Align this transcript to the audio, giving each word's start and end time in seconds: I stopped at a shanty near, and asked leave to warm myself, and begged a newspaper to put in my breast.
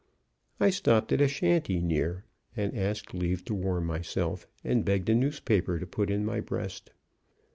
I 0.59 0.71
stopped 0.71 1.11
at 1.11 1.21
a 1.21 1.27
shanty 1.27 1.79
near, 1.79 2.25
and 2.57 2.75
asked 2.75 3.13
leave 3.13 3.45
to 3.45 3.53
warm 3.53 3.85
myself, 3.85 4.47
and 4.63 4.83
begged 4.83 5.09
a 5.09 5.13
newspaper 5.13 5.77
to 5.77 5.85
put 5.85 6.09
in 6.09 6.25
my 6.25 6.39
breast. 6.39 6.89